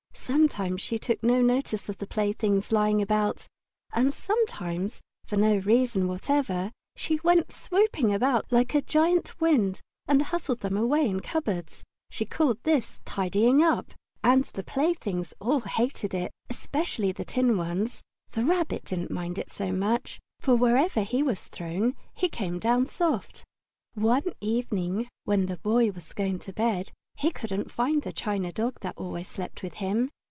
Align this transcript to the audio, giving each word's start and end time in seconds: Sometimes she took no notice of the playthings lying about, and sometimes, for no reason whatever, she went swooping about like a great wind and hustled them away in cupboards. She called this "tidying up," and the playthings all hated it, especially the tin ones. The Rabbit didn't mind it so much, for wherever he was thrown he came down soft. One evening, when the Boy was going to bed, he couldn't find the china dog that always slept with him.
Sometimes 0.31 0.81
she 0.81 0.97
took 0.97 1.21
no 1.21 1.41
notice 1.41 1.89
of 1.89 1.97
the 1.97 2.07
playthings 2.07 2.71
lying 2.71 3.01
about, 3.01 3.47
and 3.91 4.13
sometimes, 4.13 5.01
for 5.25 5.35
no 5.35 5.57
reason 5.57 6.07
whatever, 6.07 6.71
she 6.95 7.19
went 7.21 7.51
swooping 7.51 8.13
about 8.13 8.49
like 8.49 8.73
a 8.73 8.81
great 8.81 9.41
wind 9.41 9.81
and 10.07 10.21
hustled 10.21 10.61
them 10.61 10.77
away 10.77 11.05
in 11.05 11.19
cupboards. 11.19 11.83
She 12.09 12.23
called 12.23 12.59
this 12.63 13.01
"tidying 13.03 13.61
up," 13.61 13.93
and 14.23 14.45
the 14.45 14.63
playthings 14.63 15.33
all 15.41 15.59
hated 15.59 16.13
it, 16.13 16.31
especially 16.49 17.11
the 17.11 17.25
tin 17.25 17.57
ones. 17.57 17.99
The 18.29 18.45
Rabbit 18.45 18.85
didn't 18.85 19.11
mind 19.11 19.37
it 19.37 19.51
so 19.51 19.73
much, 19.73 20.17
for 20.39 20.55
wherever 20.55 21.01
he 21.03 21.21
was 21.21 21.49
thrown 21.49 21.93
he 22.13 22.29
came 22.29 22.57
down 22.57 22.87
soft. 22.87 23.43
One 23.95 24.31
evening, 24.39 25.09
when 25.25 25.47
the 25.47 25.57
Boy 25.57 25.91
was 25.91 26.13
going 26.13 26.39
to 26.39 26.53
bed, 26.53 26.91
he 27.17 27.31
couldn't 27.31 27.69
find 27.69 28.01
the 28.03 28.13
china 28.13 28.53
dog 28.53 28.79
that 28.79 28.93
always 28.97 29.27
slept 29.27 29.61
with 29.61 29.75
him. 29.75 30.09